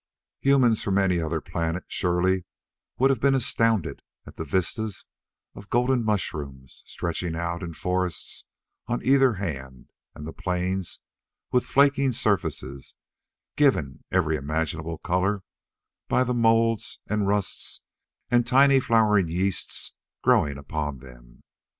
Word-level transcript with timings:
Humans 0.39 0.81
from 0.81 0.97
any 0.97 1.19
other 1.21 1.39
planet, 1.39 1.83
surely, 1.87 2.43
would 2.97 3.11
have 3.11 3.19
been 3.19 3.35
astounded 3.35 4.01
at 4.25 4.35
the 4.35 4.43
vistas 4.43 5.05
of 5.53 5.69
golden 5.69 6.03
mushrooms 6.03 6.81
stretching 6.87 7.35
out 7.35 7.61
in 7.61 7.75
forests 7.75 8.45
on 8.87 9.05
either 9.05 9.33
hand 9.35 9.91
and 10.15 10.25
the 10.25 10.33
plains 10.33 11.01
with 11.51 11.67
flaking 11.67 12.11
surfaces 12.11 12.95
given 13.55 14.03
every 14.11 14.37
imaginable 14.37 14.97
color 14.97 15.43
by 16.07 16.23
the 16.23 16.33
moulds 16.33 16.99
and 17.05 17.27
rusts 17.27 17.81
and 18.31 18.47
tiny 18.47 18.79
flowering 18.79 19.27
yeasts 19.29 19.93
growing 20.23 20.57
upon 20.57 20.97
them. 20.97 21.43